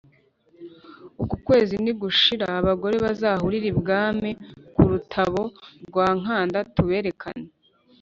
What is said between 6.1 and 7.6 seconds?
nkanda tuberekane